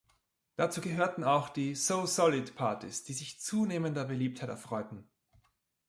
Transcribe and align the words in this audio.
Dazu 0.55 0.81
gehörten 0.81 1.23
auch 1.23 1.49
die 1.49 1.75
"So-Solid"-Parties, 1.75 3.03
die 3.05 3.13
sich 3.13 3.39
zunehmender 3.39 4.03
Beliebtheit 4.05 4.49
erfreuten. 4.49 5.07